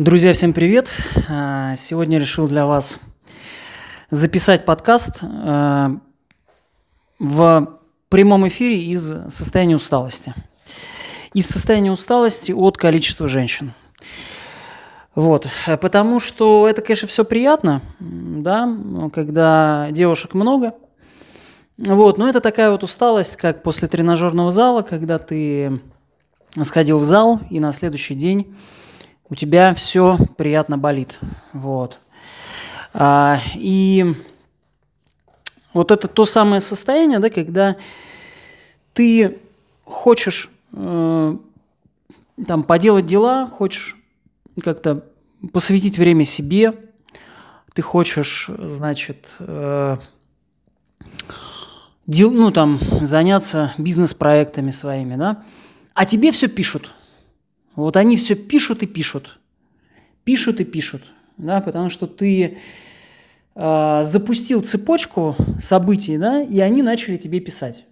Друзья, 0.00 0.32
всем 0.32 0.54
привет! 0.54 0.88
А, 1.28 1.76
сегодня 1.76 2.18
решил 2.18 2.48
для 2.48 2.64
вас 2.64 2.98
записать 4.10 4.64
подкаст 4.64 5.18
а, 5.20 5.90
в 7.18 7.78
прямом 8.08 8.48
эфире 8.48 8.82
из 8.82 9.02
состояния 9.28 9.76
усталости. 9.76 10.32
Из 11.34 11.46
состояния 11.46 11.92
усталости 11.92 12.50
от 12.50 12.78
количества 12.78 13.28
женщин. 13.28 13.74
Вот, 15.14 15.48
потому 15.66 16.18
что 16.18 16.66
это, 16.66 16.80
конечно, 16.80 17.06
все 17.06 17.22
приятно, 17.22 17.82
да, 17.98 18.74
когда 19.12 19.88
девушек 19.90 20.32
много. 20.32 20.72
Вот, 21.76 22.16
но 22.16 22.26
это 22.26 22.40
такая 22.40 22.70
вот 22.70 22.82
усталость, 22.82 23.36
как 23.36 23.62
после 23.62 23.86
тренажерного 23.86 24.50
зала, 24.50 24.80
когда 24.80 25.18
ты 25.18 25.78
сходил 26.64 27.00
в 27.00 27.04
зал 27.04 27.40
и 27.50 27.60
на 27.60 27.70
следующий 27.72 28.14
день 28.14 28.56
у 29.30 29.36
тебя 29.36 29.74
все 29.74 30.18
приятно 30.36 30.76
болит. 30.76 31.18
Вот. 31.52 32.00
А, 32.92 33.38
и 33.54 34.14
вот 35.72 35.92
это 35.92 36.08
то 36.08 36.26
самое 36.26 36.60
состояние, 36.60 37.20
да, 37.20 37.30
когда 37.30 37.76
ты 38.92 39.38
хочешь 39.84 40.50
э, 40.72 41.36
там 42.46 42.62
поделать 42.64 43.06
дела, 43.06 43.46
хочешь 43.46 43.96
как-то 44.62 45.06
посвятить 45.52 45.96
время 45.96 46.24
себе, 46.24 46.74
ты 47.72 47.82
хочешь, 47.82 48.50
значит, 48.58 49.26
э, 49.38 49.96
дел, 52.08 52.32
ну, 52.32 52.50
там, 52.50 52.80
заняться 53.02 53.72
бизнес-проектами 53.78 54.72
своими, 54.72 55.14
да, 55.14 55.44
а 55.94 56.04
тебе 56.04 56.32
все 56.32 56.48
пишут– 56.48 56.92
вот 57.76 57.96
они 57.96 58.16
все 58.16 58.34
пишут 58.34 58.82
и 58.82 58.86
пишут. 58.86 59.38
Пишут 60.24 60.60
и 60.60 60.64
пишут. 60.64 61.02
Да, 61.36 61.60
потому 61.60 61.88
что 61.88 62.06
ты 62.06 62.58
э, 63.54 64.00
запустил 64.04 64.62
цепочку 64.62 65.36
событий, 65.58 66.18
да, 66.18 66.42
и 66.42 66.60
они 66.60 66.82
начали 66.82 67.16
тебе 67.16 67.40
писать. 67.40 67.84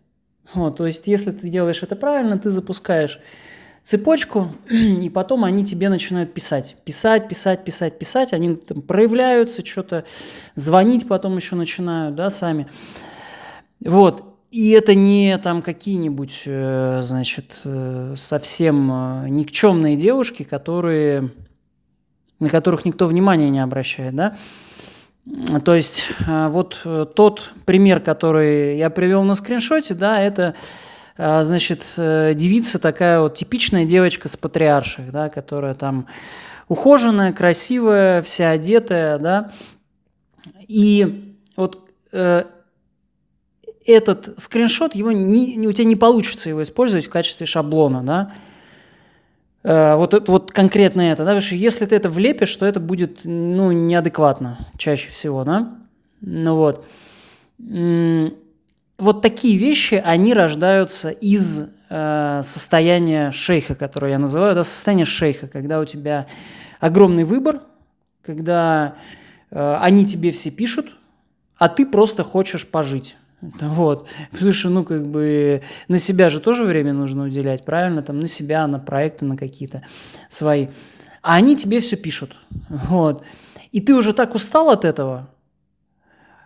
Вот, 0.55 0.77
то 0.77 0.87
есть, 0.87 1.07
если 1.07 1.31
ты 1.31 1.49
делаешь 1.49 1.83
это 1.83 1.97
правильно, 1.97 2.39
ты 2.39 2.51
запускаешь 2.51 3.21
цепочку, 3.83 4.53
и 4.71 5.09
потом 5.09 5.45
они 5.45 5.65
тебе 5.65 5.89
начинают 5.89 6.35
писать. 6.35 6.77
Писать, 6.85 7.29
писать, 7.29 7.65
писать, 7.65 7.99
писать. 7.99 8.33
Они 8.35 8.55
там 8.55 8.83
проявляются, 8.83 9.65
что-то 9.65 10.05
звонить 10.55 11.09
потом 11.09 11.37
еще 11.37 11.57
начинают, 11.57 12.15
да, 12.15 12.29
сами. 12.29 12.67
Вот. 13.81 14.28
И 14.51 14.71
это 14.71 14.95
не 14.95 15.37
там 15.39 15.61
какие-нибудь, 15.61 16.45
э, 16.47 17.01
значит, 17.03 17.61
э, 17.65 18.15
совсем 18.17 18.91
э, 18.91 19.29
никчемные 19.29 19.95
девушки, 19.95 20.43
которые, 20.43 21.31
на 22.41 22.49
которых 22.49 22.87
никто 22.87 23.07
внимания 23.07 23.51
не 23.51 23.61
обращает, 23.61 24.15
да. 24.15 24.37
То 25.63 25.75
есть 25.75 26.09
вот 26.27 26.87
тот 27.15 27.53
пример, 27.67 28.01
который 28.01 28.79
я 28.79 28.89
привел 28.89 29.25
на 29.25 29.35
скриншоте, 29.35 29.93
да, 29.93 30.23
это, 30.23 30.55
значит, 31.19 31.83
девица 31.99 32.79
такая 32.79 33.21
вот 33.21 33.35
типичная 33.35 33.85
девочка 33.85 34.29
с 34.29 34.39
патриарших, 34.39 35.13
да, 35.13 35.29
которая 35.29 35.75
там 35.75 36.07
ухоженная, 36.69 37.35
красивая, 37.35 38.23
вся 38.23 38.53
одетая, 38.53 39.19
да. 39.19 39.51
И 40.67 41.37
вот 41.57 41.87
этот 43.89 44.39
скриншот, 44.39 44.95
его 44.95 45.13
не, 45.13 45.67
у 45.67 45.73
тебя 45.73 45.85
не 45.85 45.97
получится 45.97 46.51
его 46.51 46.63
использовать 46.63 47.07
в 47.07 47.11
качестве 47.11 47.47
шаблона, 47.47 48.03
да, 48.03 48.33
э, 49.63 49.97
вот, 49.97 50.13
это, 50.15 50.31
вот 50.31 50.53
конкретно 50.53 51.01
это, 51.01 51.25
да, 51.25 51.31
потому 51.31 51.41
что 51.41 51.57
если 51.57 51.87
ты 51.87 51.97
это 51.97 52.11
влепишь, 52.11 52.55
то 52.55 52.67
это 52.67 52.81
будет, 52.81 53.21
ну, 53.25 53.73
неадекватно 53.73 54.59
чаще 54.77 55.11
всего, 55.11 55.45
да, 55.45 55.73
ну 56.21 56.55
вот. 56.55 56.85
Вот 58.99 59.23
такие 59.23 59.57
вещи, 59.57 60.03
они 60.05 60.35
рождаются 60.35 61.11
из 61.11 61.69
э, 61.89 62.41
состояния 62.45 63.31
шейха, 63.31 63.75
которое 63.75 64.13
я 64.13 64.19
называю, 64.19 64.55
да, 64.55 64.65
состояние 64.65 65.07
шейха, 65.07 65.49
когда 65.49 65.81
у 65.81 65.85
тебя 65.85 66.27
огромный 66.81 67.25
выбор, 67.25 67.61
когда 68.23 68.97
э, 69.51 69.77
они 69.81 70.05
тебе 70.05 70.31
все 70.33 70.51
пишут, 70.51 70.87
а 71.57 71.69
ты 71.69 71.87
просто 71.87 72.25
хочешь 72.25 72.67
пожить. 72.67 73.17
Вот. 73.41 74.09
Что, 74.51 74.69
ну, 74.69 74.85
как 74.85 75.07
бы 75.07 75.63
на 75.87 75.99
себя 75.99 76.29
же 76.29 76.41
тоже 76.41 76.65
время 76.65 76.93
нужно 76.93 77.25
уделять, 77.25 77.65
правильно? 77.65 78.03
Там 78.03 78.19
на 78.21 78.27
себя, 78.27 78.67
на 78.67 78.79
проекты, 78.79 79.25
на 79.25 79.37
какие-то 79.37 79.83
свои. 80.29 80.69
А 81.23 81.35
они 81.35 81.57
тебе 81.57 81.81
все 81.81 81.97
пишут. 81.97 82.37
Вот. 82.69 83.25
И 83.71 83.81
ты 83.81 83.95
уже 83.95 84.13
так 84.13 84.35
устал 84.35 84.71
от 84.71 84.85
этого, 84.85 85.29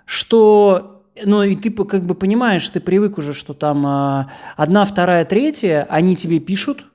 что 0.04 0.92
ну 1.24 1.42
и 1.42 1.56
ты 1.56 1.70
как 1.70 2.04
бы 2.04 2.14
понимаешь, 2.14 2.68
ты 2.68 2.80
привык 2.80 3.18
уже, 3.18 3.34
что 3.34 3.54
там 3.54 3.86
э, 3.86 4.26
одна, 4.56 4.84
вторая, 4.84 5.24
третья, 5.24 5.86
они 5.90 6.16
тебе 6.16 6.40
пишут, 6.40 6.86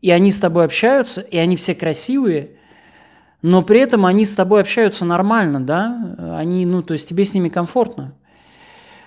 и 0.00 0.10
они 0.10 0.32
с 0.32 0.38
тобой 0.38 0.64
общаются, 0.64 1.20
и 1.20 1.36
они 1.36 1.56
все 1.56 1.74
красивые, 1.74 2.56
но 3.40 3.62
при 3.62 3.80
этом 3.80 4.06
они 4.06 4.24
с 4.24 4.34
тобой 4.34 4.60
общаются 4.60 5.04
нормально, 5.04 5.60
да, 5.60 6.16
они, 6.36 6.66
ну, 6.66 6.82
то 6.82 6.92
есть 6.92 7.08
тебе 7.08 7.24
с 7.24 7.32
ними 7.34 7.48
комфортно. 7.48 8.14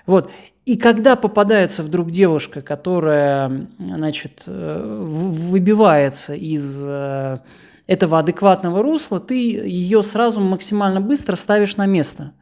Вот. 0.05 0.31
И 0.65 0.77
когда 0.77 1.15
попадается 1.15 1.83
вдруг 1.83 2.09
девушка, 2.09 2.61
которая, 2.61 3.67
значит, 3.77 4.43
э, 4.47 5.01
выбивается 5.03 6.33
из 6.33 6.83
э, 6.85 7.39
этого 7.85 8.17
адекватного 8.19 8.81
русла, 8.81 9.19
ты 9.19 9.35
ее 9.35 10.01
сразу 10.01 10.39
максимально 10.39 11.01
быстро 11.01 11.35
ставишь 11.35 11.77
на 11.77 11.85
место. 11.85 12.33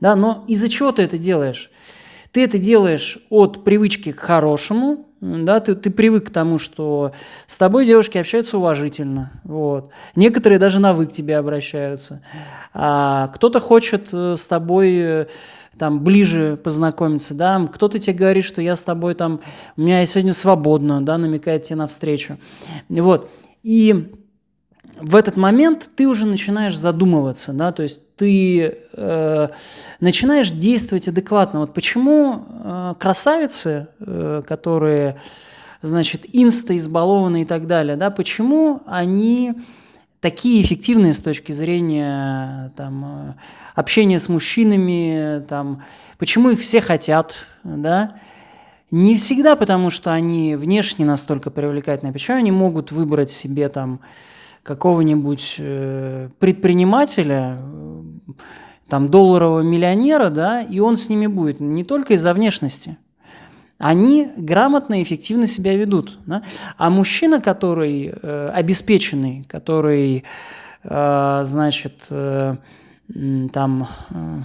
Да? 0.00 0.14
Но 0.14 0.44
из-за 0.46 0.68
чего 0.68 0.92
ты 0.92 1.02
это 1.02 1.18
делаешь? 1.18 1.70
Ты 2.30 2.44
это 2.44 2.58
делаешь 2.58 3.18
от 3.30 3.64
привычки 3.64 4.12
к 4.12 4.20
хорошему, 4.20 5.08
да, 5.22 5.60
ты, 5.60 5.76
ты 5.76 5.90
привык 5.90 6.26
к 6.26 6.30
тому, 6.30 6.58
что 6.58 7.12
с 7.46 7.56
тобой 7.56 7.86
девушки 7.86 8.18
общаются 8.18 8.58
уважительно, 8.58 9.30
вот. 9.44 9.90
Некоторые 10.16 10.58
даже 10.58 10.80
на 10.80 10.92
«вы» 10.92 11.06
к 11.06 11.12
тебе 11.12 11.36
обращаются. 11.36 12.22
А 12.74 13.28
кто-то 13.28 13.60
хочет 13.60 14.08
э, 14.12 14.34
с 14.36 14.46
тобой 14.48 15.28
там 15.78 16.02
ближе 16.02 16.58
познакомиться, 16.62 17.34
да, 17.34 17.68
кто-то 17.72 17.98
тебе 17.98 18.16
говорит, 18.16 18.44
что 18.44 18.60
я 18.60 18.74
с 18.74 18.82
тобой 18.82 19.14
там, 19.14 19.40
у 19.76 19.82
меня 19.82 20.04
сегодня 20.06 20.32
свободно, 20.32 21.00
да, 21.00 21.18
намекает 21.18 21.62
тебе 21.62 21.76
навстречу, 21.76 22.38
вот, 22.88 23.30
и 23.62 24.12
в 25.02 25.16
этот 25.16 25.36
момент 25.36 25.90
ты 25.96 26.06
уже 26.06 26.26
начинаешь 26.26 26.76
задумываться, 26.76 27.52
да, 27.52 27.72
то 27.72 27.82
есть 27.82 28.14
ты 28.14 28.78
э, 28.92 29.48
начинаешь 29.98 30.52
действовать 30.52 31.08
адекватно. 31.08 31.60
Вот 31.60 31.74
почему 31.74 32.46
э, 32.48 32.94
красавицы, 33.00 33.88
э, 33.98 34.42
которые, 34.46 35.20
значит, 35.82 36.24
инста 36.32 36.76
избалованы 36.76 37.42
и 37.42 37.44
так 37.44 37.66
далее, 37.66 37.96
да, 37.96 38.10
почему 38.10 38.82
они 38.86 39.54
такие 40.20 40.62
эффективные 40.62 41.14
с 41.14 41.20
точки 41.20 41.50
зрения 41.50 42.72
там, 42.76 43.34
общения 43.74 44.20
с 44.20 44.28
мужчинами, 44.28 45.42
там, 45.48 45.82
почему 46.16 46.50
их 46.50 46.60
все 46.60 46.80
хотят, 46.80 47.34
да, 47.64 48.14
не 48.92 49.16
всегда 49.16 49.56
потому, 49.56 49.90
что 49.90 50.12
они 50.12 50.54
внешне 50.54 51.04
настолько 51.04 51.50
привлекательные, 51.50 52.12
почему 52.12 52.36
они 52.36 52.52
могут 52.52 52.92
выбрать 52.92 53.30
себе 53.30 53.68
там 53.68 53.98
какого-нибудь 54.62 55.56
э, 55.58 56.28
предпринимателя, 56.38 57.58
э, 57.60 58.02
там 58.88 59.08
долларового 59.08 59.62
миллионера, 59.62 60.30
да, 60.30 60.62
и 60.62 60.78
он 60.78 60.96
с 60.96 61.08
ними 61.08 61.26
будет 61.26 61.60
не 61.60 61.84
только 61.84 62.14
из-за 62.14 62.32
внешности– 62.34 62.98
они 63.82 64.30
грамотно 64.36 65.00
и 65.00 65.02
эффективно 65.02 65.48
себя 65.48 65.76
ведут. 65.76 66.16
Да? 66.24 66.44
А 66.78 66.88
мужчина, 66.88 67.40
который 67.40 68.14
э, 68.14 68.48
обеспеченный, 68.54 69.44
который, 69.48 70.22
э, 70.84 71.40
значит, 71.44 72.04
э, 72.08 72.56
там, 73.52 73.88
э, 74.10 74.40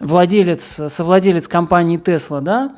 владелец, 0.00 0.80
совладелец 0.88 1.46
компании 1.46 2.00
Tesla, 2.00 2.40
да, 2.40 2.74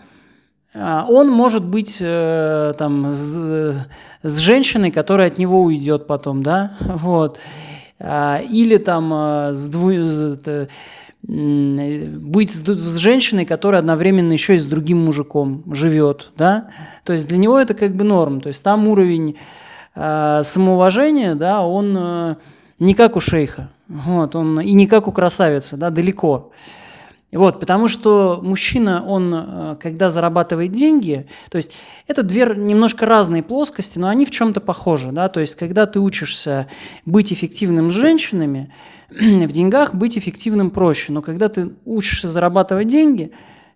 он 0.75 1.31
может 1.31 1.65
быть 1.65 1.97
э, 2.01 2.75
там 2.79 3.11
с, 3.11 3.87
с 4.23 4.37
женщиной, 4.39 4.91
которая 4.91 5.29
от 5.29 5.39
него 5.39 5.63
уйдет 5.63 6.07
потом, 6.07 6.43
да, 6.43 6.77
вот, 6.81 7.39
э, 7.99 8.45
или 8.45 8.77
там 8.77 9.13
э, 9.13 9.55
с, 9.55 9.67
дву, 9.67 9.93
с, 9.93 10.39
быть 11.23 12.51
с, 12.51 12.63
с 12.65 12.97
женщиной, 12.97 13.45
которая 13.45 13.81
одновременно 13.81 14.33
еще 14.33 14.55
и 14.55 14.59
с 14.59 14.67
другим 14.67 15.05
мужиком 15.05 15.65
живет, 15.73 16.31
да, 16.37 16.69
то 17.05 17.13
есть 17.13 17.29
для 17.29 17.39
него 17.39 17.59
это 17.59 17.75
как 17.75 17.95
бы 17.95 18.05
норм, 18.05 18.41
то 18.41 18.49
есть 18.49 18.63
там 18.63 18.87
уровень 18.89 19.37
э, 19.95 20.41
самоуважения, 20.45 21.35
да, 21.35 21.63
он 21.63 21.97
э, 21.99 22.37
не 22.79 22.95
как 22.95 23.17
у 23.17 23.21
шейха, 23.21 23.71
вот, 23.89 24.37
он 24.37 24.61
и 24.61 24.73
не 24.73 24.87
как 24.87 25.09
у 25.09 25.13
красавицы, 25.13 25.77
да, 25.77 25.91
далеко. 25.91 26.53
Вот, 27.31 27.61
потому 27.61 27.89
что 27.89 28.41
мужчина, 28.43 29.05
он, 29.05 29.35
э, 29.35 29.77
когда 29.83 30.09
зарабатывает 30.09 30.73
деньги, 30.73 31.27
то 31.51 31.59
есть 31.59 31.73
это 32.07 32.23
две 32.23 32.47
немножко 32.57 33.05
разные 33.05 33.43
плоскости, 33.43 33.99
но 33.99 34.09
они 34.09 34.25
в 34.25 34.31
чем-то 34.31 34.61
похожи, 34.63 35.13
да, 35.13 35.29
то 35.29 35.41
есть 35.41 35.55
когда 35.55 35.85
ты 35.85 36.01
учишься 36.01 36.69
быть 37.05 37.31
эффективным 37.31 37.91
с 37.91 37.93
женщинами, 37.93 38.73
в 39.11 39.53
деньгах 39.53 39.95
быть 39.95 40.17
эффективным 40.17 40.71
проще, 40.71 41.13
но 41.13 41.21
когда 41.21 41.51
ты 41.51 41.73
учишься 41.85 42.29
зарабатывать 42.29 42.89
деньги, 42.89 43.31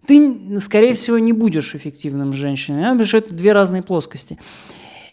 ты, 0.06 0.58
скорее 0.60 0.94
всего, 0.94 1.18
не 1.18 1.34
будешь 1.34 1.74
эффективным 1.74 2.32
с 2.32 2.36
женщиной, 2.36 2.82
потому 2.82 3.06
что 3.06 3.18
это 3.18 3.34
две 3.34 3.52
разные 3.52 3.82
плоскости. 3.82 4.38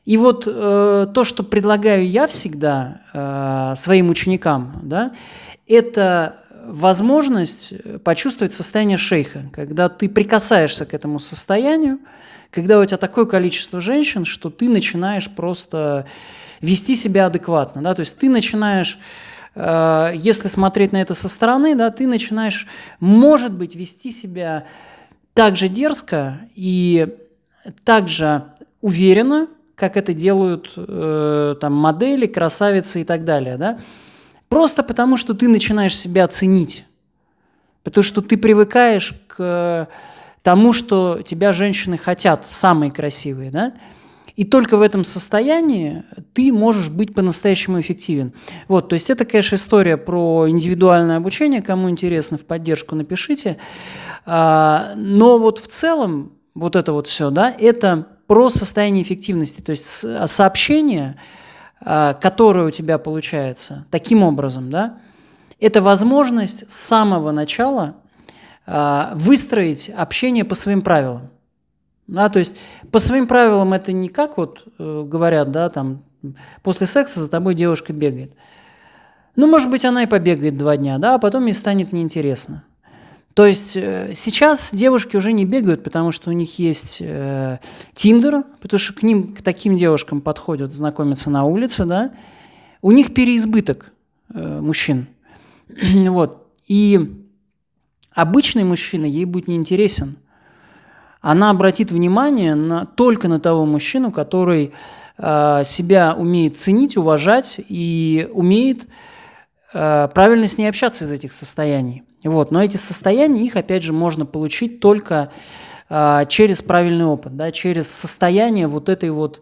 И 0.05 0.17
вот 0.17 0.47
э, 0.47 1.07
то, 1.13 1.23
что 1.23 1.43
предлагаю 1.43 2.09
я 2.09 2.25
всегда 2.25 3.01
э, 3.13 3.75
своим 3.75 4.09
ученикам, 4.09 4.79
да, 4.83 5.11
это 5.67 6.37
возможность 6.69 7.73
почувствовать 8.03 8.53
состояние 8.53 8.97
шейха, 8.97 9.49
когда 9.51 9.89
ты 9.89 10.07
прикасаешься 10.07 10.85
к 10.85 10.93
этому 10.93 11.19
состоянию, 11.19 11.99
когда 12.51 12.79
у 12.79 12.85
тебя 12.85 12.97
такое 12.97 13.25
количество 13.25 13.81
женщин, 13.81 14.25
что 14.25 14.49
ты 14.49 14.69
начинаешь 14.69 15.29
просто 15.29 16.05
вести 16.61 16.95
себя 16.95 17.27
адекватно, 17.27 17.81
да, 17.81 17.93
то 17.93 18.01
есть 18.01 18.17
ты 18.17 18.29
начинаешь 18.29 18.99
э, 19.55 20.13
если 20.15 20.47
смотреть 20.47 20.91
на 20.91 21.01
это 21.01 21.13
со 21.13 21.29
стороны, 21.29 21.75
да, 21.75 21.89
ты 21.89 22.07
начинаешь, 22.07 22.67
может 22.99 23.53
быть, 23.53 23.75
вести 23.75 24.11
себя 24.11 24.65
так 25.33 25.55
же 25.55 25.67
дерзко 25.67 26.39
и 26.55 27.07
так 27.83 28.07
же 28.07 28.43
уверенно, 28.81 29.47
как 29.75 29.95
это 29.95 30.13
делают 30.13 30.73
э, 30.75 31.55
там, 31.61 31.73
модели, 31.73 32.27
красавицы 32.27 33.01
и 33.01 33.03
так 33.03 33.23
далее. 33.23 33.57
Да? 33.57 33.79
Просто 34.49 34.83
потому, 34.83 35.15
что 35.15 35.33
ты 35.33 35.47
начинаешь 35.47 35.97
себя 35.97 36.27
ценить. 36.27 36.85
Потому 37.83 38.03
что 38.03 38.21
ты 38.21 38.37
привыкаешь 38.37 39.13
к 39.27 39.87
тому, 40.41 40.73
что 40.73 41.21
тебя 41.25 41.53
женщины 41.53 41.97
хотят, 41.97 42.49
самые 42.49 42.91
красивые. 42.91 43.51
Да? 43.51 43.73
И 44.35 44.45
только 44.45 44.77
в 44.77 44.81
этом 44.81 45.03
состоянии 45.03 46.03
ты 46.33 46.51
можешь 46.51 46.89
быть 46.89 47.13
по-настоящему 47.13 47.79
эффективен. 47.79 48.33
Вот, 48.67 48.89
то 48.89 48.93
есть 48.93 49.09
это, 49.09 49.25
конечно, 49.25 49.55
история 49.55 49.97
про 49.97 50.49
индивидуальное 50.49 51.17
обучение. 51.17 51.61
Кому 51.61 51.89
интересно, 51.89 52.37
в 52.37 52.45
поддержку 52.45 52.95
напишите. 52.95 53.57
А, 54.25 54.93
но 54.95 55.37
вот 55.37 55.59
в 55.59 55.67
целом 55.67 56.33
вот 56.55 56.75
это 56.75 56.93
вот 56.93 57.07
все, 57.07 57.29
да, 57.29 57.51
это 57.51 58.07
про 58.27 58.49
состояние 58.49 59.03
эффективности, 59.03 59.61
то 59.61 59.71
есть 59.71 59.85
сообщение, 59.85 61.19
а, 61.81 62.13
которое 62.13 62.67
у 62.67 62.71
тебя 62.71 62.97
получается 62.97 63.85
таким 63.91 64.23
образом, 64.23 64.69
да, 64.69 64.97
это 65.59 65.81
возможность 65.81 66.69
с 66.69 66.75
самого 66.75 67.31
начала 67.31 67.95
а, 68.65 69.13
выстроить 69.15 69.89
общение 69.89 70.45
по 70.45 70.55
своим 70.55 70.81
правилам. 70.81 71.29
Да, 72.07 72.29
то 72.29 72.39
есть 72.39 72.57
по 72.91 72.97
своим 72.97 73.27
правилам 73.27 73.71
это 73.73 73.91
не 73.91 74.09
как 74.09 74.37
вот 74.37 74.63
э, 74.79 75.03
говорят, 75.05 75.51
да, 75.51 75.69
там 75.69 76.03
после 76.63 76.87
секса 76.87 77.19
за 77.19 77.29
тобой 77.29 77.53
девушка 77.53 77.93
бегает. 77.93 78.33
Ну, 79.35 79.45
может 79.45 79.69
быть, 79.69 79.85
она 79.85 80.03
и 80.03 80.07
побегает 80.07 80.57
два 80.57 80.75
дня, 80.75 80.97
да, 80.97 81.15
а 81.15 81.19
потом 81.19 81.45
ей 81.45 81.53
станет 81.53 81.93
неинтересно. 81.93 82.63
То 83.39 83.45
есть 83.45 83.77
э, 83.77 84.11
сейчас 84.15 84.73
девушки 84.73 85.15
уже 85.15 85.31
не 85.31 85.45
бегают, 85.45 85.81
потому 85.81 86.11
что 86.11 86.29
у 86.29 86.33
них 86.33 86.59
есть 86.59 86.97
э, 86.99 87.59
Тиндер, 87.93 88.43
потому 88.59 88.77
что 88.77 88.93
к 88.93 89.01
ним, 89.01 89.33
к 89.33 89.41
таким 89.41 89.77
девушкам 89.77 90.19
подходят 90.19 90.73
знакомиться 90.73 91.29
на 91.29 91.45
улице, 91.45 91.85
да. 91.85 92.11
У 92.81 92.91
них 92.91 93.13
переизбыток 93.13 93.93
э, 94.33 94.59
мужчин. 94.59 95.07
вот. 96.09 96.49
И 96.67 97.15
обычный 98.11 98.65
мужчина 98.65 99.05
ей 99.05 99.23
будет 99.23 99.47
неинтересен. 99.47 100.17
Она 101.21 101.49
обратит 101.49 101.93
внимание 101.93 102.55
на, 102.55 102.87
только 102.87 103.29
на 103.29 103.39
того 103.39 103.65
мужчину, 103.65 104.11
который 104.11 104.73
э, 105.17 105.61
себя 105.63 106.13
умеет 106.13 106.57
ценить, 106.57 106.97
уважать 106.97 107.55
и 107.69 108.27
умеет 108.33 108.83
э, 108.83 108.87
правильно 109.71 110.47
с 110.47 110.57
ней 110.57 110.67
общаться 110.67 111.03
из 111.03 111.11
этих 111.11 111.33
состояний. 111.33 112.03
Вот. 112.23 112.51
Но 112.51 112.61
эти 112.61 112.77
состояния, 112.77 113.45
их, 113.45 113.55
опять 113.55 113.83
же, 113.83 113.93
можно 113.93 114.25
получить 114.25 114.79
только 114.79 115.31
э, 115.89 116.25
через 116.27 116.61
правильный 116.61 117.05
опыт, 117.05 117.35
да, 117.35 117.51
через 117.51 117.89
состояние 117.89 118.67
вот 118.67 118.89
этой 118.89 119.09
вот 119.09 119.41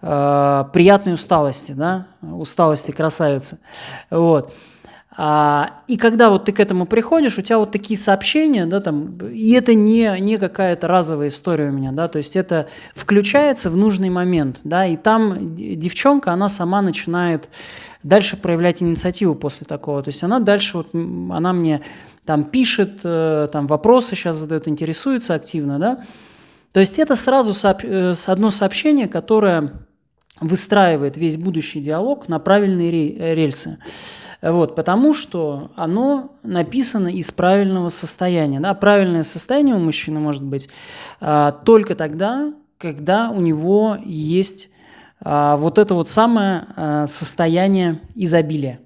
э, 0.00 0.64
приятной 0.72 1.14
усталости, 1.14 1.72
да, 1.72 2.06
усталости 2.22 2.92
красавицы. 2.92 3.58
Вот. 4.10 4.54
А, 5.14 5.82
и 5.88 5.98
когда 5.98 6.30
вот 6.30 6.46
ты 6.46 6.52
к 6.52 6.60
этому 6.60 6.86
приходишь, 6.86 7.38
у 7.38 7.42
тебя 7.42 7.58
вот 7.58 7.70
такие 7.70 7.98
сообщения, 7.98 8.64
да, 8.64 8.80
там, 8.80 9.18
и 9.18 9.52
это 9.52 9.74
не, 9.74 10.18
не 10.20 10.38
какая-то 10.38 10.88
разовая 10.88 11.28
история 11.28 11.68
у 11.68 11.72
меня, 11.72 11.92
да, 11.92 12.08
то 12.08 12.16
есть 12.16 12.34
это 12.34 12.68
включается 12.94 13.68
в 13.68 13.76
нужный 13.76 14.08
момент, 14.08 14.60
да, 14.64 14.86
и 14.86 14.96
там 14.96 15.54
девчонка, 15.54 16.32
она 16.32 16.48
сама 16.48 16.80
начинает 16.80 17.50
дальше 18.02 18.38
проявлять 18.38 18.82
инициативу 18.82 19.34
после 19.34 19.66
такого, 19.66 20.02
то 20.02 20.08
есть 20.08 20.22
она 20.22 20.40
дальше, 20.40 20.78
вот, 20.78 20.94
она 20.94 21.52
мне 21.52 21.82
там 22.24 22.44
пишет, 22.44 23.00
э, 23.04 23.48
там 23.52 23.66
вопросы 23.66 24.14
сейчас 24.14 24.36
задает, 24.36 24.66
интересуется 24.66 25.34
активно, 25.34 25.78
да, 25.78 26.04
то 26.72 26.80
есть 26.80 26.98
это 26.98 27.16
сразу 27.16 27.52
сооб... 27.52 27.84
Э, 27.84 28.14
одно 28.26 28.48
сообщение, 28.48 29.08
которое 29.08 29.72
выстраивает 30.40 31.18
весь 31.18 31.36
будущий 31.36 31.80
диалог 31.80 32.28
на 32.28 32.38
правильные 32.38 33.34
рельсы. 33.34 33.78
Вот, 34.42 34.74
потому 34.74 35.14
что 35.14 35.70
оно 35.76 36.32
написано 36.42 37.06
из 37.06 37.30
правильного 37.30 37.90
состояния. 37.90 38.58
Да? 38.58 38.74
Правильное 38.74 39.22
состояние 39.22 39.76
у 39.76 39.78
мужчины 39.78 40.18
может 40.18 40.42
быть 40.42 40.68
а, 41.20 41.52
только 41.52 41.94
тогда, 41.94 42.52
когда 42.76 43.30
у 43.30 43.40
него 43.40 43.96
есть 44.04 44.68
а, 45.20 45.56
вот 45.56 45.78
это 45.78 45.94
вот 45.94 46.08
самое 46.08 46.66
а, 46.74 47.06
состояние 47.06 48.00
изобилия. 48.16 48.80